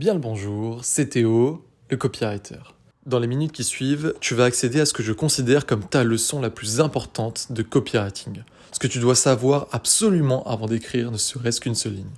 Bien 0.00 0.14
le 0.14 0.20
bonjour, 0.20 0.82
c'est 0.82 1.10
Théo, 1.10 1.62
le 1.90 1.98
copywriter. 1.98 2.62
Dans 3.04 3.18
les 3.18 3.26
minutes 3.26 3.52
qui 3.52 3.64
suivent, 3.64 4.14
tu 4.18 4.34
vas 4.34 4.44
accéder 4.44 4.80
à 4.80 4.86
ce 4.86 4.94
que 4.94 5.02
je 5.02 5.12
considère 5.12 5.66
comme 5.66 5.84
ta 5.84 6.04
leçon 6.04 6.40
la 6.40 6.48
plus 6.48 6.80
importante 6.80 7.52
de 7.52 7.60
copywriting. 7.60 8.42
Ce 8.72 8.78
que 8.78 8.86
tu 8.86 8.98
dois 8.98 9.14
savoir 9.14 9.68
absolument 9.72 10.42
avant 10.44 10.64
d'écrire 10.64 11.10
ne 11.10 11.18
serait-ce 11.18 11.60
qu'une 11.60 11.74
seule 11.74 11.96
ligne. 11.96 12.14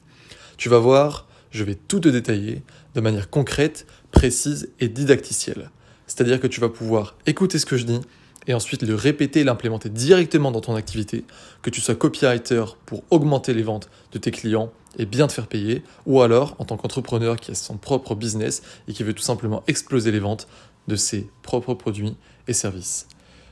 Tu 0.59 0.69
vas 0.69 0.79
voir, 0.79 1.27
je 1.51 1.65
vais 1.65 1.75
tout 1.75 1.99
te 1.99 2.09
détailler 2.09 2.63
de 2.95 3.01
manière 3.01 3.31
concrète, 3.31 3.85
précise 4.13 4.71
et 4.79 4.89
didacticielle. 4.89 5.73
C'est-à-dire 6.07 6.39
que 6.39 6.47
tu 6.47 6.61
vas 6.61 6.69
pouvoir 6.69 7.17
écouter 7.27 7.59
ce 7.59 7.67
que 7.67 7.77
je 7.77 7.85
dis 7.85 8.01
et 8.47 8.55
ensuite 8.55 8.85
le 8.85 8.95
répéter 8.95 9.41
et 9.41 9.45
l'implémenter 9.45 9.89
directement 9.89 10.53
dans 10.53 10.61
ton 10.61 10.77
activité, 10.77 11.25
que 11.63 11.71
tu 11.71 11.81
sois 11.81 11.97
copywriter 11.97 12.65
pour 12.87 13.03
augmenter 13.11 13.55
les 13.55 13.65
ventes 13.65 13.91
de 14.13 14.19
tes 14.19 14.31
clients 14.31 14.73
et 14.99 15.07
bien 15.07 15.27
te 15.27 15.33
faire 15.33 15.47
payer, 15.47 15.83
ou 16.07 16.21
alors 16.21 16.57
en 16.59 16.65
tant 16.65 16.77
qu'entrepreneur 16.77 17.37
qui 17.37 17.51
a 17.51 17.55
son 17.55 17.77
propre 17.77 18.15
business 18.15 18.63
et 18.89 18.93
qui 18.93 19.03
veut 19.03 19.15
tout 19.15 19.23
simplement 19.23 19.63
exploser 19.67 20.11
les 20.11 20.21
ventes 20.21 20.49
de 20.89 20.97
ses 20.97 21.29
propres 21.43 21.75
produits 21.75 22.17
et 22.49 22.53
services. 22.53 23.07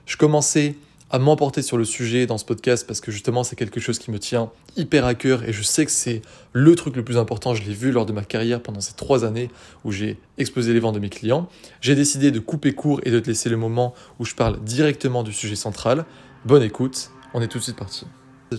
Je 0.07 0.17
commençais 0.17 0.77
à 1.11 1.19
m'emporter 1.19 1.63
sur 1.63 1.77
le 1.77 1.85
sujet 1.85 2.27
dans 2.27 2.39
ce 2.39 2.45
podcast 2.45 2.87
parce 2.87 3.01
que 3.01 3.11
justement 3.11 3.43
c'est 3.43 3.57
quelque 3.57 3.81
chose 3.81 3.99
qui 3.99 4.11
me 4.11 4.19
tient 4.19 4.51
hyper 4.77 5.05
à 5.05 5.15
cœur 5.15 5.43
et 5.43 5.53
je 5.53 5.63
sais 5.63 5.85
que 5.85 5.91
c'est 5.91 6.23
le 6.53 6.75
truc 6.77 6.95
le 6.95 7.05
plus 7.05 7.19
important. 7.19 7.55
Je 7.55 7.65
l'ai 7.65 7.75
vu 7.75 7.91
lors 7.91 8.07
de 8.07 8.13
ma 8.13 8.23
carrière 8.23 8.63
pendant 8.63 8.81
ces 8.81 8.95
trois 8.95 9.25
années 9.25 9.51
où 9.85 9.91
j'ai 9.91 10.19
explosé 10.39 10.73
les 10.73 10.81
ventes 10.81 10.95
de 10.95 11.01
mes 11.01 11.09
clients. 11.09 11.49
J'ai 11.81 11.97
décidé 11.97 12.31
de 12.31 12.39
couper 12.39 12.73
court 12.73 13.01
et 13.05 13.11
de 13.11 13.19
te 13.19 13.27
laisser 13.27 13.49
le 13.49 13.57
moment 13.57 13.95
où 14.21 14.25
je 14.25 14.35
parle 14.35 14.63
directement 14.63 15.23
du 15.25 15.33
sujet 15.33 15.57
central. 15.57 16.05
Bonne 16.45 16.63
écoute, 16.63 17.11
on 17.35 17.43
est 17.43 17.49
tout 17.49 17.59
de 17.59 17.65
suite 17.65 17.77
parti. 17.77 18.07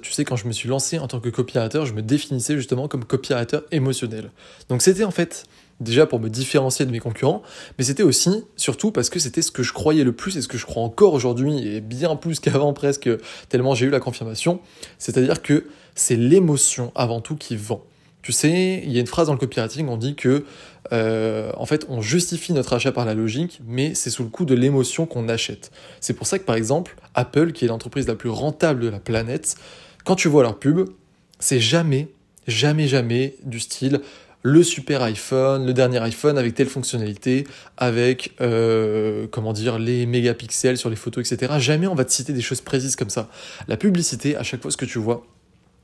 Tu 0.02 0.12
sais, 0.12 0.24
quand 0.24 0.36
je 0.36 0.48
me 0.48 0.54
suis 0.54 0.70
lancé 0.70 1.00
en 1.00 1.08
tant 1.08 1.20
que 1.20 1.30
copywriter, 1.30 1.86
je 1.86 1.94
me 1.94 2.02
définissais 2.02 2.56
justement 2.56 2.88
comme 2.88 3.04
copywriter 3.04 3.60
émotionnel. 3.72 4.32
Donc 4.70 4.82
c'était 4.82 5.04
en 5.04 5.12
fait 5.12 5.46
déjà 5.82 6.06
pour 6.06 6.20
me 6.20 6.30
différencier 6.30 6.86
de 6.86 6.92
mes 6.92 7.00
concurrents, 7.00 7.42
mais 7.78 7.84
c'était 7.84 8.04
aussi, 8.04 8.46
surtout 8.56 8.92
parce 8.92 9.10
que 9.10 9.20
c'était 9.20 9.42
ce 9.42 9.52
que 9.52 9.64
je 9.64 9.74
croyais 9.74 10.04
le 10.04 10.14
plus 10.14 10.38
et 10.38 10.42
ce 10.42 10.48
que 10.48 10.58
je 10.58 10.66
crois 10.66 10.84
encore 10.84 11.14
aujourd'hui, 11.14 11.68
et 11.68 11.82
bien 11.82 12.16
plus 12.16 12.40
qu'avant 12.40 12.72
presque, 12.72 13.10
tellement 13.50 13.74
j'ai 13.74 13.88
eu 13.88 13.90
la 13.90 14.00
confirmation, 14.00 14.62
c'est-à-dire 15.00 15.42
que 15.42 15.66
c'est 15.96 16.16
l'émotion 16.16 16.92
avant 16.96 17.20
tout 17.20 17.36
qui 17.36 17.56
vend. 17.56 17.84
Tu 18.22 18.32
sais, 18.32 18.84
il 18.86 18.92
y 18.92 18.98
a 18.98 19.00
une 19.00 19.08
phrase 19.08 19.28
dans 19.28 19.34
le 19.34 19.40
copywriting, 19.40 19.88
on 19.90 19.98
dit 19.98 20.14
que 20.14 20.46
euh, 20.94 21.52
en 21.58 21.66
fait, 21.66 21.88
on 21.90 22.02
justifie 22.02 22.54
notre 22.54 22.74
achat 22.74 22.92
par 22.92 23.06
la 23.06 23.16
logique, 23.16 23.62
mais 23.66 23.96
c'est 23.96 24.12
sous 24.12 24.24
le 24.24 24.30
coup 24.30 24.46
de 24.46 24.54
l'émotion 24.54 25.08
qu'on 25.08 25.28
achète. 25.28 25.72
C'est 26.00 26.14
pour 26.14 26.28
ça 26.28 26.38
que 26.38 26.44
par 26.44 26.56
exemple, 26.56 26.96
Apple, 27.16 27.52
qui 27.52 27.66
est 27.66 27.68
l'entreprise 27.68 28.08
la 28.08 28.16
plus 28.16 28.30
rentable 28.30 28.82
de 28.82 28.90
la 28.90 29.00
planète, 29.00 29.56
quand 30.04 30.16
tu 30.16 30.28
vois 30.28 30.44
leur 30.44 30.60
pub, 30.60 30.90
c'est 31.40 31.60
jamais, 31.60 32.10
jamais, 32.48 32.88
jamais 32.88 33.36
du 33.44 33.60
style 33.60 34.02
le 34.44 34.64
super 34.64 35.04
iPhone, 35.04 35.66
le 35.66 35.74
dernier 35.74 36.00
iPhone 36.00 36.38
avec 36.38 36.56
telle 36.56 36.68
fonctionnalité, 36.68 37.46
avec 37.78 38.34
euh, 38.42 39.28
comment 39.32 39.54
dire 39.54 39.78
les 39.78 40.06
mégapixels 40.06 40.78
sur 40.78 40.90
les 40.90 40.96
photos, 40.96 41.32
etc. 41.32 41.54
Jamais 41.60 41.88
on 41.88 41.96
va 41.96 42.06
te 42.06 42.12
citer 42.12 42.34
des 42.34 42.42
choses 42.42 42.62
précises 42.62 42.96
comme 42.96 43.10
ça. 43.10 43.30
La 43.68 43.78
publicité, 43.78 44.36
à 44.36 44.44
chaque 44.44 44.62
fois 44.62 44.72
ce 44.72 44.78
que 44.78 44.86
tu 44.86 45.00
vois, 45.00 45.24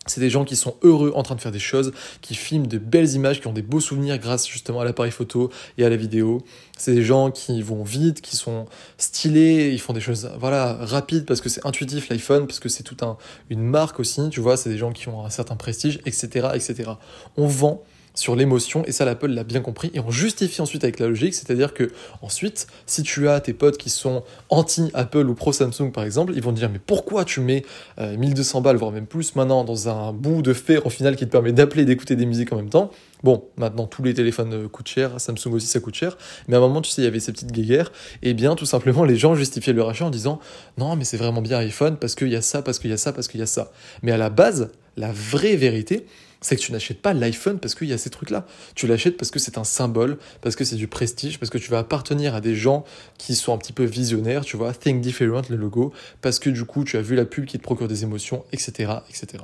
c'est 0.08 0.22
des 0.22 0.30
gens 0.30 0.46
qui 0.46 0.56
sont 0.56 0.76
heureux 0.84 1.12
en 1.16 1.24
train 1.24 1.36
de 1.36 1.42
faire 1.42 1.52
des 1.52 1.60
choses, 1.60 1.92
qui 2.22 2.36
filment 2.36 2.68
de 2.68 2.78
belles 2.78 3.12
images, 3.14 3.42
qui 3.42 3.48
ont 3.48 3.54
des 3.54 3.62
beaux 3.62 3.80
souvenirs 3.80 4.18
grâce 4.18 4.48
justement 4.48 4.82
à 4.82 4.86
l'appareil 4.86 5.12
photo 5.12 5.50
et 5.78 5.86
à 5.86 5.90
la 5.90 5.96
vidéo. 5.96 6.42
C'est 6.78 6.94
des 6.94 7.04
gens 7.04 7.32
qui 7.32 7.62
vont 7.62 7.84
vite, 7.84 8.22
qui 8.22 8.36
sont 8.36 8.66
stylés, 8.98 9.72
ils 9.72 9.82
font 9.82 9.94
des 9.94 10.02
choses 10.02 10.30
voilà 10.40 10.78
rapides 10.82 11.26
parce 11.26 11.42
que 11.42 11.50
c'est 11.50 11.66
intuitif 11.66 12.10
l'iPhone, 12.10 12.48
parce 12.48 12.60
que 12.60 12.70
c'est 12.70 12.84
tout 12.84 12.98
un 13.02 13.18
une 13.50 13.64
marque 13.64 14.00
aussi, 14.00 14.30
tu 14.30 14.40
vois. 14.40 14.58
C'est 14.58 14.70
des 14.70 14.78
gens 14.78 14.92
qui 14.92 15.10
ont 15.10 15.26
un 15.26 15.30
certain 15.30 15.56
prestige, 15.56 16.00
etc., 16.06 16.50
etc. 16.54 16.92
On 17.36 17.48
vend 17.48 17.84
sur 18.18 18.36
l'émotion, 18.36 18.84
et 18.86 18.92
ça 18.92 19.06
l'Apple 19.06 19.28
l'a 19.28 19.44
bien 19.44 19.62
compris, 19.62 19.92
et 19.94 20.00
on 20.00 20.10
justifie 20.10 20.62
ensuite 20.62 20.84
avec 20.84 21.00
la 21.00 21.08
logique, 21.08 21.36
c'est-à-dire 21.36 21.74
que 21.74 21.92
ensuite, 22.22 22.68
si 22.86 23.04
tu 23.04 23.30
as 23.30 23.40
tes 23.40 23.54
potes 23.54 23.78
qui 23.78 23.90
sont 23.90 24.24
anti-Apple 24.50 25.30
ou 25.30 25.36
pro-Samsung 25.36 25.92
par 25.94 26.04
exemple, 26.04 26.34
ils 26.36 26.42
vont 26.42 26.52
te 26.52 26.58
dire 26.58 26.70
mais 26.70 26.80
pourquoi 26.84 27.26
tu 27.26 27.40
mets 27.42 27.64
1200 28.00 28.58
euh, 28.58 28.62
balles, 28.62 28.76
voire 28.76 28.92
même 28.92 29.06
plus 29.06 29.36
maintenant 29.36 29.64
dans 29.64 29.88
un 29.88 30.12
bout 30.14 30.42
de 30.42 30.54
fer 30.54 30.86
au 30.86 30.90
final 30.90 31.16
qui 31.16 31.26
te 31.26 31.32
permet 31.32 31.54
d'appeler 31.54 31.84
et 31.84 31.86
d'écouter 31.86 32.16
des 32.16 32.26
musiques 32.26 32.52
en 32.52 32.56
même 32.58 32.70
temps? 32.70 32.92
Bon, 33.24 33.46
maintenant 33.56 33.86
tous 33.86 34.04
les 34.04 34.14
téléphones 34.14 34.54
euh, 34.54 34.68
coûtent 34.68 34.88
cher, 34.88 35.20
Samsung 35.20 35.54
aussi 35.54 35.68
ça 35.68 35.80
coûte 35.80 35.96
cher, 35.96 36.18
mais 36.48 36.56
à 36.56 36.58
un 36.58 36.62
moment 36.62 36.82
tu 36.82 36.90
sais 36.90 37.02
il 37.02 37.06
y 37.06 37.08
avait 37.08 37.20
ces 37.20 37.32
petites 37.32 37.52
guéguerres, 37.52 37.92
et 38.24 38.34
bien 38.34 38.56
tout 38.56 38.66
simplement 38.66 39.04
les 39.04 39.16
gens 39.16 39.36
justifiaient 39.36 39.74
leur 39.74 39.90
achat 39.90 40.06
en 40.06 40.10
disant 40.10 40.40
non 40.78 40.96
mais 40.96 41.04
c'est 41.04 41.18
vraiment 41.18 41.42
bien 41.42 41.60
iPhone 41.60 41.98
parce 41.98 42.16
qu'il 42.16 42.30
y 42.30 42.36
a 42.36 42.42
ça, 42.42 42.64
parce 42.64 42.80
qu'il 42.80 42.90
y 42.90 42.94
a 42.94 42.98
ça, 42.98 43.14
parce 43.14 43.28
qu'il 43.28 43.40
y 43.40 43.44
a 43.44 43.48
ça. 43.48 43.72
Mais 44.02 44.12
à 44.12 44.18
la 44.18 44.30
base, 44.30 44.70
la 44.96 45.12
vraie 45.12 45.56
vérité, 45.56 46.06
c'est 46.42 46.56
que 46.56 46.62
tu 46.62 46.72
n'achètes 46.72 47.02
pas 47.02 47.14
l'iPhone 47.14 47.60
parce 47.60 47.76
qu'il 47.76 47.88
y 47.88 47.94
a 47.94 47.98
ces 47.98 48.10
trucs-là. 48.10 48.46
Tu 48.76 48.88
l'achètes 48.88 49.18
parce 49.18 49.32
que 49.32 49.40
c'est 49.40 49.58
un 49.58 49.64
symbole, 49.64 50.18
parce 50.42 50.56
que 50.56 50.64
c'est 50.64 50.76
du 50.76 50.88
prestige, 50.88 51.40
parce 51.40 51.50
que 51.50 51.58
tu 51.58 51.72
vas 51.72 51.80
appartenir 51.80 52.36
à 52.36 52.42
des 52.42 52.56
gens 52.56 52.86
qui 53.18 53.36
sont 53.36 53.54
un 53.54 53.58
petit 53.58 53.74
peu 53.74 53.84
visionnaires, 53.84 54.46
tu 54.46 54.58
vois, 54.58 54.74
Think 54.74 55.02
Different, 55.02 55.44
le 55.50 55.56
logo, 55.56 55.94
parce 56.22 56.40
que 56.40 56.50
du 56.50 56.66
coup, 56.66 56.84
tu 56.84 56.98
as 56.98 57.02
vu 57.02 57.16
la 57.16 57.26
pub 57.26 57.46
qui 57.46 57.58
te 57.58 57.64
procure 57.64 57.88
des 57.88 58.04
émotions, 58.04 58.44
etc., 58.52 58.94
etc. 59.10 59.44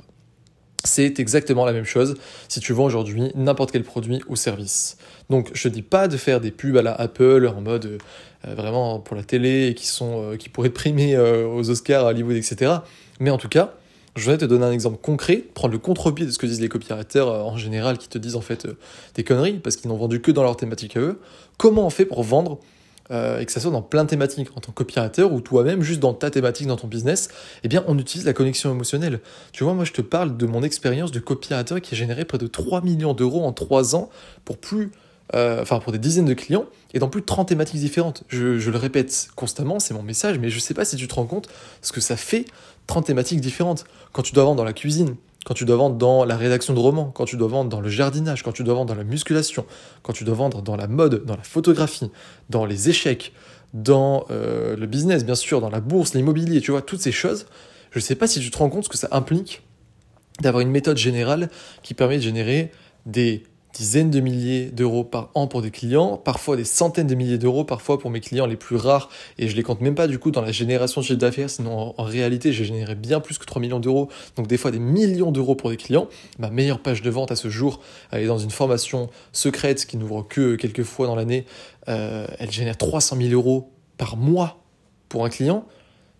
C'est 0.86 1.18
exactement 1.18 1.64
la 1.64 1.72
même 1.72 1.86
chose 1.86 2.14
si 2.48 2.60
tu 2.60 2.74
vends 2.74 2.84
aujourd'hui 2.84 3.32
n'importe 3.34 3.72
quel 3.72 3.84
produit 3.84 4.20
ou 4.28 4.36
service. 4.36 4.98
Donc 5.30 5.50
je 5.54 5.68
ne 5.68 5.72
dis 5.72 5.82
pas 5.82 6.08
de 6.08 6.18
faire 6.18 6.42
des 6.42 6.50
pubs 6.50 6.76
à 6.76 6.82
la 6.82 6.92
Apple 6.92 7.50
en 7.56 7.62
mode 7.62 7.98
euh, 8.46 8.54
vraiment 8.54 9.00
pour 9.00 9.16
la 9.16 9.22
télé 9.22 9.68
et 9.68 9.74
qui, 9.74 9.86
sont, 9.86 10.32
euh, 10.32 10.36
qui 10.36 10.50
pourraient 10.50 10.68
primer 10.68 11.16
euh, 11.16 11.46
aux 11.48 11.70
Oscars, 11.70 12.06
à 12.06 12.10
Hollywood, 12.10 12.36
etc. 12.36 12.72
Mais 13.18 13.30
en 13.30 13.38
tout 13.38 13.48
cas, 13.48 13.74
je 14.16 14.22
voudrais 14.22 14.38
te 14.38 14.44
donner 14.44 14.64
un 14.64 14.72
exemple 14.72 14.98
concret, 15.02 15.44
prendre 15.54 15.72
le 15.72 15.78
contre-pied 15.78 16.26
de 16.26 16.30
ce 16.30 16.38
que 16.38 16.46
disent 16.46 16.60
les 16.60 16.68
copywriters 16.68 17.26
euh, 17.26 17.42
en 17.42 17.56
général 17.56 17.98
qui 17.98 18.08
te 18.08 18.18
disent 18.18 18.36
en 18.36 18.40
fait 18.40 18.66
euh, 18.66 18.76
des 19.14 19.24
conneries 19.24 19.54
parce 19.54 19.76
qu'ils 19.76 19.90
n'ont 19.90 19.96
vendu 19.96 20.20
que 20.20 20.30
dans 20.30 20.42
leur 20.42 20.56
thématique 20.56 20.96
à 20.96 21.00
eux. 21.00 21.20
Comment 21.58 21.86
on 21.86 21.90
fait 21.90 22.04
pour 22.04 22.22
vendre 22.22 22.60
euh, 23.10 23.40
et 23.40 23.44
que 23.44 23.52
ça 23.52 23.60
soit 23.60 23.72
dans 23.72 23.82
plein 23.82 24.04
de 24.04 24.08
thématiques 24.08 24.48
en 24.56 24.60
tant 24.60 24.72
que 24.72 24.76
copywriter 24.76 25.24
ou 25.24 25.40
toi-même 25.40 25.82
juste 25.82 26.00
dans 26.00 26.14
ta 26.14 26.30
thématique 26.30 26.68
dans 26.68 26.76
ton 26.76 26.86
business, 26.86 27.28
eh 27.64 27.68
bien 27.68 27.84
on 27.88 27.98
utilise 27.98 28.24
la 28.24 28.32
connexion 28.32 28.70
émotionnelle. 28.70 29.20
Tu 29.52 29.64
vois, 29.64 29.74
moi 29.74 29.84
je 29.84 29.92
te 29.92 30.00
parle 30.00 30.36
de 30.36 30.46
mon 30.46 30.62
expérience 30.62 31.10
de 31.10 31.18
copywriter 31.18 31.80
qui 31.80 31.94
a 31.94 31.98
généré 31.98 32.24
près 32.24 32.38
de 32.38 32.46
3 32.46 32.82
millions 32.82 33.14
d'euros 33.14 33.44
en 33.44 33.52
3 33.52 33.96
ans 33.96 34.10
pour 34.44 34.58
plus 34.58 34.92
enfin 35.32 35.80
pour 35.80 35.90
des 35.90 35.98
dizaines 35.98 36.26
de 36.26 36.34
clients 36.34 36.66
et 36.92 37.00
dans 37.00 37.08
plus 37.08 37.22
de 37.22 37.26
30 37.26 37.48
thématiques 37.48 37.80
différentes. 37.80 38.22
Je 38.28 38.70
le 38.70 38.76
répète 38.76 39.28
constamment, 39.34 39.80
c'est 39.80 39.92
mon 39.92 40.02
message, 40.02 40.38
mais 40.38 40.48
je 40.48 40.56
ne 40.56 40.60
sais 40.60 40.74
pas 40.74 40.84
si 40.84 40.94
tu 40.94 41.08
te 41.08 41.14
rends 41.14 41.26
compte 41.26 41.48
ce 41.82 41.90
que 41.90 42.00
ça 42.00 42.16
fait 42.16 42.44
30 42.86 43.06
thématiques 43.06 43.40
différentes. 43.40 43.84
Quand 44.12 44.22
tu 44.22 44.32
dois 44.32 44.44
vendre 44.44 44.56
dans 44.56 44.64
la 44.64 44.72
cuisine, 44.72 45.16
quand 45.44 45.54
tu 45.54 45.64
dois 45.64 45.76
vendre 45.76 45.96
dans 45.96 46.24
la 46.24 46.36
rédaction 46.36 46.72
de 46.74 46.78
romans, 46.78 47.10
quand 47.14 47.26
tu 47.26 47.36
dois 47.36 47.48
vendre 47.48 47.68
dans 47.68 47.80
le 47.80 47.88
jardinage, 47.88 48.42
quand 48.42 48.52
tu 48.52 48.64
dois 48.64 48.74
vendre 48.74 48.92
dans 48.92 48.98
la 48.98 49.04
musculation, 49.04 49.66
quand 50.02 50.12
tu 50.12 50.24
dois 50.24 50.34
vendre 50.34 50.62
dans 50.62 50.76
la 50.76 50.86
mode, 50.86 51.24
dans 51.24 51.36
la 51.36 51.42
photographie, 51.42 52.10
dans 52.48 52.64
les 52.64 52.88
échecs, 52.88 53.32
dans 53.74 54.24
euh, 54.30 54.76
le 54.76 54.86
business, 54.86 55.24
bien 55.24 55.34
sûr, 55.34 55.60
dans 55.60 55.70
la 55.70 55.80
bourse, 55.80 56.14
l'immobilier, 56.14 56.60
tu 56.60 56.70
vois, 56.70 56.80
toutes 56.80 57.00
ces 57.00 57.12
choses, 57.12 57.46
je 57.90 57.98
ne 57.98 58.02
sais 58.02 58.14
pas 58.14 58.26
si 58.26 58.40
tu 58.40 58.50
te 58.50 58.56
rends 58.56 58.70
compte 58.70 58.84
ce 58.84 58.88
que 58.88 58.96
ça 58.96 59.08
implique 59.10 59.62
d'avoir 60.40 60.62
une 60.62 60.70
méthode 60.70 60.96
générale 60.96 61.50
qui 61.82 61.94
permet 61.94 62.16
de 62.16 62.22
générer 62.22 62.72
des 63.06 63.44
dizaines 63.74 64.10
de 64.10 64.20
milliers 64.20 64.66
d'euros 64.66 65.04
par 65.04 65.30
an 65.34 65.48
pour 65.48 65.60
des 65.60 65.70
clients, 65.70 66.16
parfois 66.16 66.56
des 66.56 66.64
centaines 66.64 67.08
de 67.08 67.14
milliers 67.14 67.38
d'euros, 67.38 67.64
parfois 67.64 67.98
pour 67.98 68.10
mes 68.10 68.20
clients 68.20 68.46
les 68.46 68.56
plus 68.56 68.76
rares, 68.76 69.10
et 69.36 69.48
je 69.48 69.56
les 69.56 69.62
compte 69.62 69.80
même 69.80 69.96
pas 69.96 70.06
du 70.06 70.18
coup 70.18 70.30
dans 70.30 70.40
la 70.40 70.52
génération 70.52 71.00
de 71.00 71.06
chiffre 71.06 71.18
d'affaires, 71.18 71.50
sinon 71.50 71.94
en, 71.98 72.04
réalité 72.04 72.52
j'ai 72.52 72.64
généré 72.64 72.94
bien 72.94 73.20
plus 73.20 73.36
que 73.36 73.44
3 73.44 73.60
millions 73.60 73.80
d'euros, 73.80 74.08
donc 74.36 74.46
des 74.46 74.56
fois 74.56 74.70
des 74.70 74.78
millions 74.78 75.32
d'euros 75.32 75.56
pour 75.56 75.70
des 75.70 75.76
clients. 75.76 76.08
Ma 76.38 76.50
meilleure 76.50 76.80
page 76.80 77.02
de 77.02 77.10
vente 77.10 77.32
à 77.32 77.36
ce 77.36 77.48
jour, 77.48 77.80
elle 78.12 78.22
est 78.22 78.26
dans 78.26 78.38
une 78.38 78.50
formation 78.50 79.10
secrète 79.32 79.84
qui 79.86 79.96
n'ouvre 79.96 80.22
que 80.22 80.54
quelques 80.54 80.84
fois 80.84 81.06
dans 81.06 81.16
l'année, 81.16 81.44
euh, 81.88 82.26
elle 82.38 82.50
génère 82.50 82.76
300 82.76 83.16
000 83.16 83.30
euros 83.32 83.72
par 83.98 84.16
mois 84.16 84.62
pour 85.08 85.24
un 85.24 85.28
client. 85.28 85.66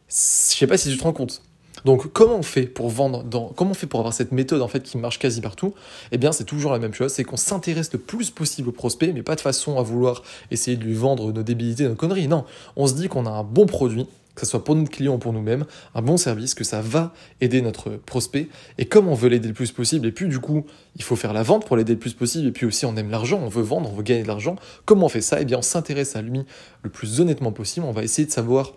Je 0.08 0.14
sais 0.14 0.66
pas 0.66 0.76
si 0.76 0.90
tu 0.90 0.98
te 0.98 1.02
rends 1.02 1.12
compte. 1.12 1.42
Donc 1.84 2.12
comment 2.12 2.36
on 2.36 2.42
fait 2.42 2.66
pour 2.66 2.88
vendre 2.88 3.22
dans 3.24 3.48
comment 3.48 3.72
on 3.72 3.74
fait 3.74 3.86
pour 3.86 4.00
avoir 4.00 4.14
cette 4.14 4.32
méthode 4.32 4.62
en 4.62 4.68
fait 4.68 4.82
qui 4.82 4.96
marche 4.98 5.18
quasi 5.18 5.40
partout? 5.40 5.74
Eh 6.12 6.18
bien, 6.18 6.32
c'est 6.32 6.44
toujours 6.44 6.72
la 6.72 6.78
même 6.78 6.94
chose, 6.94 7.12
c'est 7.12 7.24
qu'on 7.24 7.36
s'intéresse 7.36 7.92
le 7.92 7.98
plus 7.98 8.30
possible 8.30 8.70
au 8.70 8.72
prospect, 8.72 9.12
mais 9.12 9.22
pas 9.22 9.36
de 9.36 9.40
façon 9.40 9.78
à 9.78 9.82
vouloir 9.82 10.22
essayer 10.50 10.76
de 10.76 10.84
lui 10.84 10.94
vendre 10.94 11.32
nos 11.32 11.42
débilités, 11.42 11.88
nos 11.88 11.94
conneries. 11.94 12.28
Non, 12.28 12.44
on 12.76 12.86
se 12.86 12.94
dit 12.94 13.08
qu'on 13.08 13.26
a 13.26 13.30
un 13.30 13.44
bon 13.44 13.66
produit, 13.66 14.06
que 14.34 14.40
ce 14.40 14.46
soit 14.46 14.64
pour 14.64 14.74
notre 14.74 14.90
client 14.90 15.14
ou 15.14 15.18
pour 15.18 15.32
nous-mêmes, 15.32 15.64
un 15.94 16.02
bon 16.02 16.16
service, 16.16 16.54
que 16.54 16.64
ça 16.64 16.80
va 16.80 17.12
aider 17.40 17.62
notre 17.62 17.90
prospect. 17.90 18.48
Et 18.78 18.86
comme 18.86 19.06
on 19.06 19.14
veut 19.14 19.28
l'aider 19.28 19.48
le 19.48 19.54
plus 19.54 19.70
possible, 19.70 20.06
et 20.06 20.12
puis 20.12 20.26
du 20.26 20.40
coup, 20.40 20.64
il 20.96 21.02
faut 21.02 21.16
faire 21.16 21.32
la 21.32 21.42
vente 21.42 21.66
pour 21.66 21.76
l'aider 21.76 21.92
le 21.92 21.98
plus 21.98 22.14
possible, 22.14 22.48
et 22.48 22.52
puis 22.52 22.66
aussi 22.66 22.86
on 22.86 22.96
aime 22.96 23.10
l'argent, 23.10 23.40
on 23.42 23.48
veut 23.48 23.62
vendre, 23.62 23.90
on 23.92 23.94
veut 23.94 24.02
gagner 24.02 24.22
de 24.22 24.28
l'argent, 24.28 24.56
comment 24.86 25.06
on 25.06 25.08
fait 25.08 25.20
ça? 25.20 25.40
Eh 25.40 25.44
bien, 25.44 25.58
on 25.58 25.62
s'intéresse 25.62 26.16
à 26.16 26.22
lui 26.22 26.40
le 26.82 26.90
plus 26.90 27.20
honnêtement 27.20 27.52
possible, 27.52 27.86
on 27.86 27.92
va 27.92 28.02
essayer 28.02 28.26
de 28.26 28.32
savoir 28.32 28.72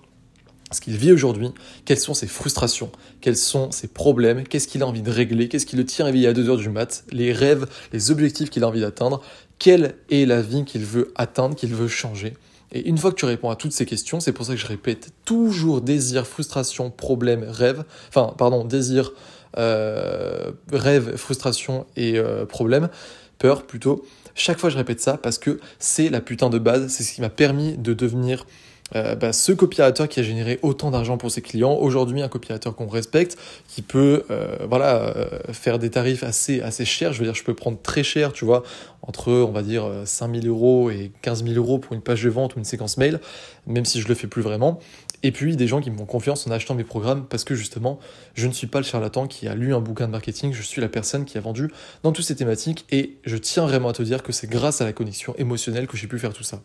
ce 0.72 0.82
qu'il 0.82 0.98
vit 0.98 1.12
aujourd'hui, 1.12 1.50
quelles 1.86 2.00
sont 2.00 2.14
ses 2.14 2.28
frustrations, 2.28 2.92
quels 3.22 3.38
sont 3.38 3.72
ses 3.72 3.88
problèmes, 3.88 4.44
qu'est-ce 4.44 4.68
qu'il 4.68 4.84
a 4.84 4.88
envie 4.88 5.02
de 5.02 5.12
régler, 5.12 5.48
qu'est-ce 5.48 5.66
qui 5.66 5.78
le 5.78 5.86
tient 5.86 6.08
éveillé 6.08 6.28
à 6.28 6.34
2h 6.34 6.58
du 6.58 6.70
mat, 6.70 7.06
les 7.12 7.32
rêves, 7.32 7.66
les 7.94 8.12
objectifs 8.12 8.50
qu'il 8.50 8.64
a 8.64 8.68
envie 8.68 8.82
d'atteindre, 8.82 9.22
quelle 9.60 9.96
est 10.10 10.26
la 10.26 10.42
vie 10.42 10.66
qu'il 10.66 10.84
veut 10.84 11.12
atteindre, 11.16 11.56
qu'il 11.56 11.74
veut 11.74 11.88
changer. 11.88 12.34
Et 12.74 12.88
une 12.88 12.98
fois 12.98 13.12
que 13.12 13.16
tu 13.16 13.26
réponds 13.26 13.50
à 13.50 13.56
toutes 13.56 13.72
ces 13.72 13.86
questions, 13.86 14.20
c'est 14.20 14.34
pour 14.34 14.46
ça 14.46 14.54
que 14.54 14.60
je 14.60 14.68
répète 14.68 15.12
toujours 15.24 15.82
désir, 15.82 16.28
frustration, 16.28 16.92
problème, 16.92 17.46
rêve, 17.48 17.86
enfin 18.10 18.34
pardon, 18.38 18.66
désir, 18.66 19.14
euh, 19.58 20.52
rêve, 20.72 21.16
frustration 21.16 21.86
et 21.96 22.18
euh, 22.18 22.46
problème, 22.46 22.90
peur 23.38 23.66
plutôt. 23.66 24.06
Chaque 24.36 24.60
fois, 24.60 24.70
je 24.70 24.78
répète 24.78 25.00
ça 25.00 25.18
parce 25.18 25.38
que 25.38 25.60
c'est 25.80 26.10
la 26.10 26.22
putain 26.22 26.50
de 26.50 26.60
base, 26.60 26.90
c'est 26.90 27.04
ce 27.04 27.14
qui 27.14 27.22
m'a 27.22 27.30
permis 27.30 27.78
de 27.78 27.94
devenir 27.94 28.46
euh, 28.96 29.16
bah, 29.16 29.34
ce 29.34 29.52
copywriter 29.52 30.08
qui 30.08 30.20
a 30.20 30.24
généré 30.24 30.60
autant 30.62 30.92
d'argent 30.92 31.18
pour 31.18 31.32
ses 31.32 31.42
clients. 31.42 31.76
Aujourd'hui, 31.76 32.22
un 32.22 32.28
copywriter 32.28 32.70
qu'on 32.76 32.88
respecte, 32.88 33.38
qui 33.68 33.82
peut 33.82 34.24
euh, 34.32 34.58
voilà, 34.68 35.16
euh, 35.16 35.26
faire 35.52 35.80
des 35.80 35.90
tarifs 35.90 36.24
assez, 36.24 36.62
assez 36.62 36.86
chers. 36.86 37.14
Je 37.14 37.20
veux 37.20 37.26
dire, 37.26 37.36
je 37.36 37.44
peux 37.44 37.54
prendre 37.54 37.78
très 37.82 38.04
cher, 38.04 38.34
tu 38.34 38.46
vois, 38.46 38.64
entre, 39.02 39.32
on 39.32 39.52
va 39.52 39.62
dire, 39.62 39.90
5000 40.06 40.48
euros 40.48 40.90
et 40.90 41.12
15 41.22 41.44
000 41.44 41.56
euros 41.56 41.80
pour 41.80 41.94
une 41.94 42.02
page 42.02 42.24
de 42.24 42.30
vente 42.30 42.56
ou 42.56 42.60
une 42.60 42.66
séquence 42.66 42.98
mail, 42.98 43.20
même 43.66 43.86
si 43.86 44.02
je 44.02 44.08
le 44.08 44.16
fais 44.16 44.28
plus 44.28 44.42
vraiment. 44.42 44.80
Et 45.24 45.32
puis, 45.32 45.56
des 45.56 45.68
gens 45.68 45.82
qui 45.82 45.90
me 45.90 45.98
font 45.98 46.06
confiance 46.06 46.46
en 46.48 46.52
achetant 46.52 46.76
mes 46.76 46.84
programmes 46.84 47.26
parce 47.26 47.44
que 47.44 47.56
justement, 47.56 48.00
je 48.36 48.48
ne 48.48 48.54
suis 48.54 48.68
pas 48.68 48.80
le 48.80 48.86
charlatan 48.86 49.28
qui 49.28 49.48
a 49.48 49.56
lu 49.56 49.74
un 49.74 49.80
bouquin 49.80 50.06
de 50.06 50.12
marketing, 50.12 50.54
je 50.54 50.62
suis 50.62 50.80
la 50.80 50.90
personne 50.90 51.26
qui 51.26 51.38
a 51.38 51.42
vendu 51.42 51.72
dans 52.04 52.12
toutes 52.12 52.26
ces 52.26 52.36
thématiques 52.36 52.86
et 52.92 53.18
je 53.26 53.36
tiens 53.38 53.66
vraiment 53.66 53.90
à 53.90 53.94
te 53.94 54.04
dire 54.04 54.22
que 54.22 54.32
c'est 54.32 54.48
grâce 54.48 54.80
à 54.80 54.86
la 54.86 54.94
connexion 54.94 55.34
émotionnelle 55.38 55.88
que 55.88 55.98
j'ai 55.98 56.08
pu 56.08 56.20
faire 56.20 56.34
tout 56.34 56.44
ça. 56.44 56.62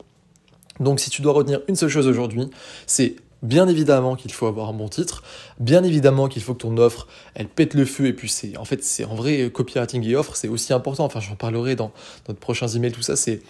Donc 0.82 1.00
si 1.00 1.10
tu 1.10 1.22
dois 1.22 1.32
retenir 1.32 1.60
une 1.68 1.76
seule 1.76 1.88
chose 1.88 2.06
aujourd'hui, 2.06 2.50
c'est 2.86 3.16
bien 3.42 3.66
évidemment 3.68 4.14
qu'il 4.14 4.32
faut 4.32 4.46
avoir 4.46 4.68
un 4.68 4.72
bon 4.72 4.88
titre, 4.88 5.22
bien 5.58 5.82
évidemment 5.82 6.28
qu'il 6.28 6.42
faut 6.42 6.54
que 6.54 6.62
ton 6.62 6.76
offre, 6.78 7.08
elle 7.34 7.48
pète 7.48 7.74
le 7.74 7.84
feu, 7.84 8.06
et 8.06 8.12
puis 8.12 8.28
c'est, 8.28 8.56
en 8.56 8.64
fait, 8.64 8.84
c'est 8.84 9.04
en 9.04 9.14
vrai, 9.14 9.50
copywriting 9.50 10.06
et 10.06 10.14
offre, 10.14 10.36
c'est 10.36 10.48
aussi 10.48 10.72
important, 10.72 11.04
enfin 11.04 11.20
j'en 11.20 11.34
parlerai 11.34 11.74
dans, 11.74 11.92
notre 12.28 12.38
prochains 12.38 12.68
emails, 12.68 12.92
tout 12.92 13.02
ça, 13.02 13.16
c'est, 13.16 13.42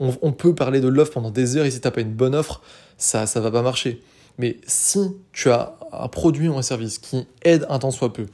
on, 0.00 0.32
peut 0.32 0.54
parler 0.54 0.80
de 0.80 0.88
l'offre 0.88 1.12
pendant 1.12 1.30
des 1.30 1.56
heures, 1.56 1.64
et 1.64 1.70
si 1.70 1.80
t'as 1.80 1.90
pas 1.90 2.00
une 2.00 2.12
bonne 2.12 2.34
offre, 2.34 2.60
ça, 2.98 3.26
ça 3.26 3.40
va 3.40 3.50
pas 3.50 3.62
marcher. 3.62 4.02
Mais 4.38 4.56
si 4.66 4.98
tu 5.32 5.50
as 5.50 5.76
un 5.92 6.08
produit 6.08 6.48
ou 6.48 6.56
un 6.56 6.62
service 6.62 6.98
qui 6.98 7.26
aide 7.42 7.66
un 7.68 7.78
tant 7.78 7.90
soit 7.90 8.12
peu 8.12 8.26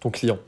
ton 0.00 0.10
client, 0.10 0.38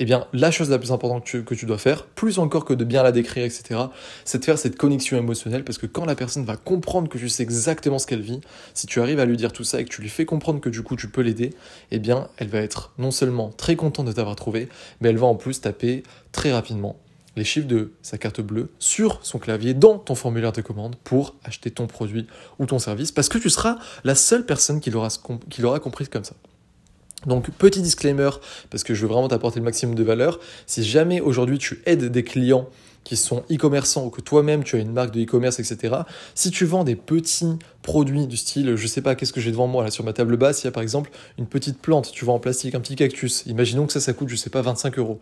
eh 0.00 0.06
bien, 0.06 0.26
la 0.32 0.50
chose 0.50 0.70
la 0.70 0.78
plus 0.78 0.92
importante 0.92 1.24
que 1.24 1.54
tu, 1.54 1.66
dois 1.66 1.76
faire, 1.76 2.06
plus 2.06 2.38
encore 2.38 2.64
que 2.64 2.72
de 2.72 2.84
bien 2.84 3.02
la 3.02 3.12
décrire, 3.12 3.44
etc., 3.44 3.80
c'est 4.24 4.38
de 4.38 4.44
faire 4.46 4.58
cette 4.58 4.76
connexion 4.76 5.18
émotionnelle, 5.18 5.62
parce 5.62 5.76
que 5.76 5.84
quand 5.84 6.06
la 6.06 6.14
personne 6.14 6.46
va 6.46 6.56
comprendre 6.56 7.10
que 7.10 7.18
tu 7.18 7.28
sais 7.28 7.42
exactement 7.42 7.98
ce 7.98 8.06
qu'elle 8.06 8.22
vit, 8.22 8.40
si 8.72 8.86
tu 8.86 9.02
arrives 9.02 9.20
à 9.20 9.26
lui 9.26 9.36
dire 9.36 9.52
tout 9.52 9.62
ça 9.62 9.78
et 9.78 9.84
que 9.84 9.90
tu 9.90 10.00
lui 10.00 10.08
fais 10.08 10.24
comprendre 10.24 10.58
que 10.58 10.70
du 10.70 10.82
coup 10.82 10.96
tu 10.96 11.08
peux 11.08 11.20
l'aider, 11.20 11.52
eh 11.90 11.98
bien, 11.98 12.28
elle 12.38 12.48
va 12.48 12.60
être 12.60 12.94
non 12.96 13.10
seulement 13.10 13.50
très 13.50 13.76
contente 13.76 14.06
de 14.06 14.12
t'avoir 14.12 14.36
trouvé, 14.36 14.70
mais 15.02 15.10
elle 15.10 15.18
va 15.18 15.26
en 15.26 15.34
plus 15.34 15.60
taper 15.60 16.02
très 16.32 16.50
rapidement 16.50 16.96
les 17.36 17.44
chiffres 17.44 17.68
de 17.68 17.92
sa 18.00 18.16
carte 18.16 18.40
bleue 18.40 18.70
sur 18.78 19.20
son 19.22 19.38
clavier 19.38 19.74
dans 19.74 19.98
ton 19.98 20.14
formulaire 20.14 20.52
de 20.52 20.62
commande 20.62 20.96
pour 21.04 21.36
acheter 21.44 21.70
ton 21.70 21.86
produit 21.86 22.26
ou 22.58 22.64
ton 22.64 22.78
service, 22.78 23.12
parce 23.12 23.28
que 23.28 23.36
tu 23.36 23.50
seras 23.50 23.76
la 24.04 24.14
seule 24.14 24.46
personne 24.46 24.80
qui 24.80 24.90
l'aura 24.90 25.78
compris 25.78 26.08
comme 26.08 26.24
ça. 26.24 26.34
Donc 27.26 27.50
petit 27.50 27.82
disclaimer, 27.82 28.30
parce 28.70 28.82
que 28.82 28.94
je 28.94 29.02
veux 29.02 29.12
vraiment 29.12 29.28
t'apporter 29.28 29.58
le 29.58 29.64
maximum 29.64 29.94
de 29.94 30.02
valeur, 30.02 30.40
si 30.66 30.84
jamais 30.84 31.20
aujourd'hui 31.20 31.58
tu 31.58 31.82
aides 31.86 32.06
des 32.06 32.24
clients 32.24 32.68
qui 33.04 33.16
sont 33.16 33.42
e-commerçants 33.50 34.04
ou 34.04 34.10
que 34.10 34.20
toi-même 34.20 34.62
tu 34.62 34.76
as 34.76 34.78
une 34.78 34.92
marque 34.92 35.12
de 35.12 35.22
e-commerce, 35.22 35.58
etc. 35.58 35.96
Si 36.34 36.50
tu 36.50 36.64
vends 36.64 36.84
des 36.84 36.96
petits 36.96 37.58
produits 37.82 38.26
du 38.26 38.36
style, 38.36 38.76
je 38.76 38.86
sais 38.86 39.00
pas, 39.00 39.14
qu'est-ce 39.14 39.32
que 39.32 39.40
j'ai 39.40 39.50
devant 39.50 39.66
moi 39.66 39.84
là 39.84 39.90
sur 39.90 40.04
ma 40.04 40.12
table 40.12 40.36
basse, 40.36 40.62
il 40.62 40.66
y 40.66 40.68
a 40.68 40.70
par 40.70 40.82
exemple 40.82 41.10
une 41.38 41.46
petite 41.46 41.78
plante, 41.78 42.10
tu 42.12 42.24
vends 42.24 42.34
en 42.34 42.38
plastique, 42.38 42.74
un 42.74 42.80
petit 42.80 42.96
cactus. 42.96 43.44
Imaginons 43.46 43.86
que 43.86 43.92
ça, 43.92 44.00
ça 44.00 44.12
coûte, 44.12 44.28
je 44.28 44.36
sais 44.36 44.50
pas, 44.50 44.62
25 44.62 44.98
euros. 44.98 45.18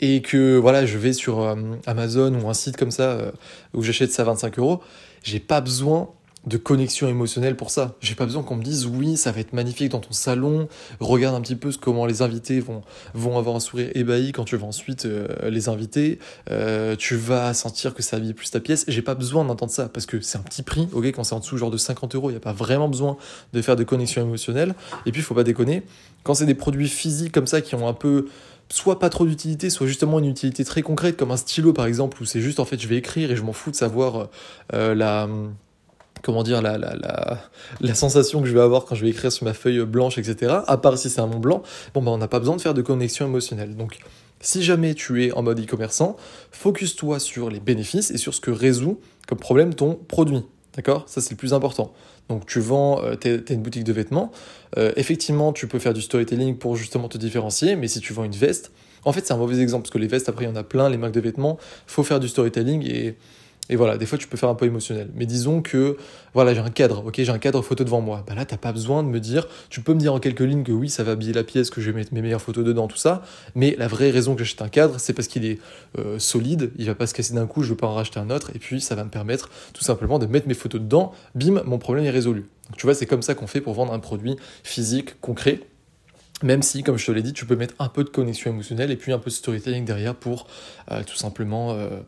Et 0.00 0.20
que 0.20 0.56
voilà, 0.56 0.84
je 0.84 0.98
vais 0.98 1.12
sur 1.12 1.40
euh, 1.40 1.54
Amazon 1.86 2.34
ou 2.40 2.48
un 2.48 2.54
site 2.54 2.76
comme 2.76 2.90
ça 2.90 3.12
euh, 3.12 3.30
où 3.72 3.82
j'achète 3.82 4.12
ça 4.12 4.22
à 4.22 4.26
25 4.26 4.58
euros, 4.58 4.80
j'ai 5.22 5.40
pas 5.40 5.60
besoin 5.60 6.10
de 6.46 6.56
connexion 6.56 7.08
émotionnelle 7.08 7.56
pour 7.56 7.70
ça. 7.70 7.94
J'ai 8.00 8.14
pas 8.14 8.24
besoin 8.24 8.42
qu'on 8.42 8.56
me 8.56 8.62
dise 8.62 8.86
oui, 8.86 9.16
ça 9.16 9.30
va 9.30 9.40
être 9.40 9.52
magnifique 9.52 9.90
dans 9.90 10.00
ton 10.00 10.12
salon, 10.12 10.68
regarde 11.00 11.36
un 11.36 11.40
petit 11.40 11.56
peu 11.56 11.70
comment 11.80 12.06
les 12.06 12.22
invités 12.22 12.60
vont, 12.60 12.82
vont 13.14 13.38
avoir 13.38 13.56
un 13.56 13.60
sourire 13.60 13.90
ébahi 13.94 14.32
quand 14.32 14.44
tu 14.44 14.56
vas 14.56 14.66
ensuite 14.66 15.06
euh, 15.06 15.28
les 15.48 15.68
inviter, 15.68 16.18
euh, 16.50 16.96
tu 16.96 17.16
vas 17.16 17.54
sentir 17.54 17.94
que 17.94 18.02
ça 18.02 18.16
habille 18.16 18.34
plus 18.34 18.50
ta 18.50 18.60
pièce. 18.60 18.84
J'ai 18.88 19.02
pas 19.02 19.14
besoin 19.14 19.44
d'entendre 19.44 19.72
ça 19.72 19.88
parce 19.88 20.06
que 20.06 20.20
c'est 20.20 20.38
un 20.38 20.42
petit 20.42 20.62
prix, 20.62 20.88
ok, 20.92 21.06
quand 21.06 21.24
c'est 21.24 21.34
en 21.34 21.40
dessous 21.40 21.56
genre 21.56 21.70
de 21.70 21.76
50 21.76 22.14
euros, 22.14 22.30
il 22.30 22.32
n'y 22.32 22.38
a 22.38 22.40
pas 22.40 22.52
vraiment 22.52 22.88
besoin 22.88 23.16
de 23.52 23.62
faire 23.62 23.76
de 23.76 23.84
connexion 23.84 24.22
émotionnelle. 24.22 24.74
Et 25.06 25.12
puis 25.12 25.20
il 25.20 25.24
faut 25.24 25.34
pas 25.34 25.44
déconner, 25.44 25.82
quand 26.24 26.34
c'est 26.34 26.46
des 26.46 26.54
produits 26.54 26.88
physiques 26.88 27.32
comme 27.32 27.46
ça 27.46 27.60
qui 27.60 27.74
ont 27.74 27.86
un 27.86 27.94
peu 27.94 28.26
soit 28.68 28.98
pas 28.98 29.10
trop 29.10 29.26
d'utilité, 29.26 29.70
soit 29.70 29.86
justement 29.86 30.18
une 30.18 30.24
utilité 30.24 30.64
très 30.64 30.82
concrète 30.82 31.16
comme 31.16 31.30
un 31.30 31.36
stylo 31.36 31.72
par 31.72 31.84
exemple 31.86 32.22
où 32.22 32.24
c'est 32.24 32.40
juste 32.40 32.58
en 32.58 32.64
fait 32.64 32.80
je 32.80 32.88
vais 32.88 32.96
écrire 32.96 33.30
et 33.30 33.36
je 33.36 33.42
m'en 33.42 33.52
fous 33.52 33.70
de 33.70 33.76
savoir 33.76 34.28
euh, 34.72 34.94
la 34.94 35.28
comment 36.22 36.42
dire, 36.42 36.62
la, 36.62 36.78
la, 36.78 36.94
la, 36.94 37.38
la, 37.80 37.94
sensation 37.94 38.40
que 38.40 38.48
je 38.48 38.54
vais 38.54 38.60
avoir 38.60 38.84
quand 38.84 38.94
je 38.94 39.02
vais 39.02 39.10
écrire 39.10 39.32
sur 39.32 39.44
ma 39.44 39.54
feuille 39.54 39.84
blanche, 39.84 40.18
etc. 40.18 40.54
À 40.66 40.76
part 40.76 40.96
si 40.96 41.10
c'est 41.10 41.20
un 41.20 41.26
Mont 41.26 41.40
Blanc, 41.40 41.62
bon, 41.94 42.02
bah, 42.02 42.12
on 42.12 42.18
n'a 42.18 42.28
pas 42.28 42.38
besoin 42.38 42.56
de 42.56 42.60
faire 42.60 42.74
de 42.74 42.82
connexion 42.82 43.26
émotionnelle. 43.26 43.76
Donc, 43.76 43.98
si 44.40 44.62
jamais 44.62 44.94
tu 44.94 45.24
es 45.24 45.32
en 45.32 45.42
mode 45.42 45.60
e-commerçant, 45.60 46.16
focus-toi 46.50 47.18
sur 47.18 47.50
les 47.50 47.60
bénéfices 47.60 48.10
et 48.10 48.18
sur 48.18 48.34
ce 48.34 48.40
que 48.40 48.50
résout 48.50 49.00
comme 49.28 49.38
problème 49.38 49.74
ton 49.74 49.94
produit. 49.94 50.42
D'accord? 50.74 51.04
Ça, 51.06 51.20
c'est 51.20 51.32
le 51.32 51.36
plus 51.36 51.52
important. 51.52 51.92
Donc, 52.28 52.46
tu 52.46 52.60
vends, 52.60 53.02
euh, 53.04 53.14
tu 53.14 53.42
une 53.50 53.62
boutique 53.62 53.84
de 53.84 53.92
vêtements. 53.92 54.32
Euh, 54.78 54.92
effectivement, 54.96 55.52
tu 55.52 55.66
peux 55.66 55.78
faire 55.78 55.92
du 55.92 56.00
storytelling 56.00 56.56
pour 56.56 56.76
justement 56.76 57.08
te 57.08 57.18
différencier, 57.18 57.76
mais 57.76 57.88
si 57.88 58.00
tu 58.00 58.12
vends 58.12 58.24
une 58.24 58.32
veste, 58.32 58.72
en 59.04 59.12
fait, 59.12 59.26
c'est 59.26 59.32
un 59.32 59.36
mauvais 59.36 59.60
exemple 59.60 59.82
parce 59.82 59.92
que 59.92 59.98
les 59.98 60.06
vestes, 60.06 60.28
après, 60.28 60.44
il 60.44 60.48
y 60.48 60.50
en 60.50 60.56
a 60.56 60.62
plein, 60.62 60.88
les 60.88 60.96
marques 60.96 61.14
de 61.14 61.20
vêtements, 61.20 61.58
faut 61.86 62.04
faire 62.04 62.20
du 62.20 62.28
storytelling 62.28 62.86
et 62.86 63.16
et 63.68 63.76
voilà, 63.76 63.96
des 63.96 64.06
fois 64.06 64.18
tu 64.18 64.26
peux 64.26 64.36
faire 64.36 64.48
un 64.48 64.54
peu 64.54 64.66
émotionnel. 64.66 65.08
Mais 65.14 65.24
disons 65.24 65.62
que 65.62 65.96
voilà, 66.34 66.52
j'ai 66.52 66.60
un 66.60 66.70
cadre, 66.70 67.04
ok, 67.06 67.14
j'ai 67.16 67.30
un 67.30 67.38
cadre 67.38 67.62
photo 67.62 67.84
devant 67.84 68.00
moi. 68.00 68.24
Bah 68.26 68.34
là, 68.34 68.44
t'as 68.44 68.56
pas 68.56 68.72
besoin 68.72 69.02
de 69.02 69.08
me 69.08 69.20
dire, 69.20 69.46
tu 69.70 69.80
peux 69.80 69.94
me 69.94 70.00
dire 70.00 70.12
en 70.12 70.18
quelques 70.18 70.40
lignes 70.40 70.64
que 70.64 70.72
oui, 70.72 70.90
ça 70.90 71.04
va 71.04 71.12
habiller 71.12 71.32
la 71.32 71.44
pièce, 71.44 71.70
que 71.70 71.80
je 71.80 71.90
vais 71.90 71.96
mettre 71.96 72.12
mes 72.12 72.22
meilleures 72.22 72.42
photos 72.42 72.64
dedans, 72.64 72.88
tout 72.88 72.96
ça. 72.96 73.22
Mais 73.54 73.76
la 73.78 73.88
vraie 73.88 74.10
raison 74.10 74.34
que 74.34 74.40
j'achète 74.40 74.62
un 74.62 74.68
cadre, 74.68 74.98
c'est 74.98 75.12
parce 75.12 75.28
qu'il 75.28 75.44
est 75.44 75.58
euh, 75.98 76.18
solide, 76.18 76.72
il 76.76 76.86
va 76.86 76.94
pas 76.94 77.06
se 77.06 77.14
casser 77.14 77.34
d'un 77.34 77.46
coup, 77.46 77.62
je 77.62 77.70
veux 77.70 77.76
pas 77.76 77.86
en 77.86 77.94
racheter 77.94 78.18
un 78.18 78.30
autre, 78.30 78.50
et 78.54 78.58
puis 78.58 78.80
ça 78.80 78.94
va 78.94 79.04
me 79.04 79.10
permettre 79.10 79.48
tout 79.72 79.84
simplement 79.84 80.18
de 80.18 80.26
mettre 80.26 80.48
mes 80.48 80.54
photos 80.54 80.80
dedans. 80.80 81.12
Bim, 81.34 81.62
mon 81.64 81.78
problème 81.78 82.04
est 82.04 82.10
résolu. 82.10 82.46
Donc 82.68 82.76
tu 82.76 82.86
vois, 82.86 82.94
c'est 82.94 83.06
comme 83.06 83.22
ça 83.22 83.34
qu'on 83.34 83.46
fait 83.46 83.60
pour 83.60 83.74
vendre 83.74 83.92
un 83.92 84.00
produit 84.00 84.36
physique, 84.64 85.20
concret. 85.20 85.60
Même 86.42 86.62
si, 86.62 86.82
comme 86.82 86.98
je 86.98 87.06
te 87.06 87.12
l'ai 87.12 87.22
dit, 87.22 87.32
tu 87.32 87.46
peux 87.46 87.56
mettre 87.56 87.74
un 87.78 87.88
peu 87.88 88.04
de 88.04 88.08
connexion 88.08 88.50
émotionnelle 88.50 88.90
et 88.90 88.96
puis 88.96 89.12
un 89.12 89.18
peu 89.18 89.30
de 89.30 89.34
storytelling 89.34 89.84
derrière 89.84 90.14
pour 90.14 90.46
euh, 90.90 91.02
tout 91.04 91.16
simplement 91.16 91.72
euh, 91.72 92.00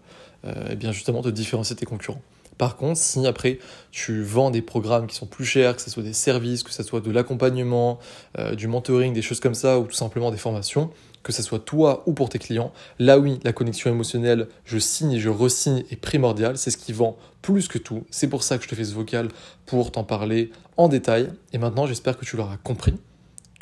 et 0.44 0.48
euh, 0.48 0.68
eh 0.70 0.76
bien 0.76 0.92
justement 0.92 1.22
de 1.22 1.30
différencier 1.30 1.76
tes 1.76 1.86
concurrents. 1.86 2.20
Par 2.58 2.76
contre, 2.76 2.98
si 2.98 3.26
après 3.26 3.58
tu 3.90 4.22
vends 4.22 4.50
des 4.50 4.62
programmes 4.62 5.06
qui 5.06 5.16
sont 5.16 5.26
plus 5.26 5.44
chers, 5.44 5.74
que 5.74 5.82
ce 5.82 5.90
soit 5.90 6.02
des 6.02 6.12
services, 6.12 6.62
que 6.62 6.70
ce 6.70 6.82
soit 6.82 7.00
de 7.00 7.10
l'accompagnement, 7.10 7.98
euh, 8.38 8.54
du 8.54 8.68
mentoring, 8.68 9.12
des 9.12 9.22
choses 9.22 9.40
comme 9.40 9.54
ça, 9.54 9.80
ou 9.80 9.84
tout 9.84 9.94
simplement 9.94 10.30
des 10.30 10.36
formations, 10.36 10.90
que 11.22 11.32
ce 11.32 11.42
soit 11.42 11.58
toi 11.58 12.02
ou 12.06 12.12
pour 12.12 12.28
tes 12.28 12.38
clients, 12.38 12.72
là 12.98 13.18
oui, 13.18 13.40
la 13.42 13.52
connexion 13.52 13.90
émotionnelle, 13.90 14.48
je 14.64 14.78
signe 14.78 15.12
et 15.12 15.20
je 15.20 15.30
resigne 15.30 15.82
est 15.90 15.96
primordial, 15.96 16.58
c'est 16.58 16.70
ce 16.70 16.76
qui 16.76 16.92
vend 16.92 17.16
plus 17.42 17.66
que 17.66 17.78
tout. 17.78 18.04
C'est 18.10 18.28
pour 18.28 18.42
ça 18.42 18.58
que 18.58 18.64
je 18.64 18.68
te 18.68 18.74
fais 18.74 18.84
ce 18.84 18.94
vocal 18.94 19.28
pour 19.66 19.90
t'en 19.90 20.04
parler 20.04 20.52
en 20.76 20.88
détail. 20.88 21.30
Et 21.52 21.58
maintenant, 21.58 21.86
j'espère 21.86 22.18
que 22.18 22.24
tu 22.24 22.36
l'auras 22.36 22.58
compris 22.58 22.94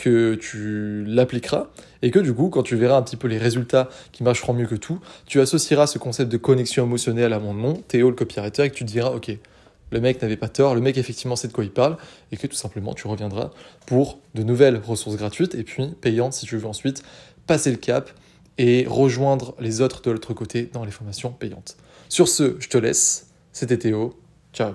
que 0.03 0.35
tu 0.35 1.05
l'appliqueras 1.07 1.69
et 2.03 2.11
que 2.11 2.19
du 2.19 2.35
coup, 2.35 2.49
quand 2.49 2.65
tu 2.65 2.75
verras 2.75 2.97
un 2.97 3.03
petit 3.03 3.17
peu 3.17 3.29
les 3.29 3.39
résultats 3.39 3.89
qui 4.11 4.25
marcheront 4.25 4.53
mieux 4.53 4.67
que 4.67 4.75
tout, 4.75 4.99
tu 5.27 5.41
associeras 5.41 5.87
ce 5.87 5.99
concept 5.99 6.31
de 6.31 6.39
connexion 6.39 6.85
émotionnelle 6.85 7.33
à 7.33 7.39
mon 7.39 7.55
nom, 7.55 7.75
Théo 7.75 8.11
le 8.11 8.17
copywriter, 8.17 8.65
et 8.65 8.71
que 8.71 8.75
tu 8.75 8.85
te 8.85 8.91
diras, 8.91 9.11
ok, 9.11 9.31
le 9.93 10.01
mec 10.01 10.21
n'avait 10.21 10.37
pas 10.37 10.49
tort, 10.49 10.75
le 10.75 10.81
mec 10.81 10.99
effectivement 10.99 11.37
sait 11.37 11.47
de 11.47 11.53
quoi 11.53 11.63
il 11.63 11.71
parle, 11.71 11.99
et 12.33 12.37
que 12.37 12.49
tout 12.49 12.57
simplement 12.57 12.95
tu 12.95 13.07
reviendras 13.07 13.53
pour 13.87 14.19
de 14.35 14.43
nouvelles 14.43 14.81
ressources 14.85 15.17
gratuites 15.17 15.55
et 15.55 15.63
puis 15.63 15.87
payantes 16.01 16.33
si 16.33 16.47
tu 16.47 16.57
veux 16.57 16.67
ensuite 16.67 17.05
passer 17.47 17.71
le 17.71 17.77
cap 17.77 18.11
et 18.59 18.85
rejoindre 18.89 19.55
les 19.61 19.83
autres 19.83 20.03
de 20.03 20.11
l'autre 20.11 20.35
côté 20.35 20.69
dans 20.73 20.85
les 20.85 20.91
formations 20.91 21.31
payantes. 21.31 21.77
Sur 22.09 22.27
ce, 22.27 22.57
je 22.59 22.69
te 22.69 22.77
laisse, 22.77 23.29
c'était 23.53 23.79
Théo, 23.79 24.19
ciao 24.53 24.73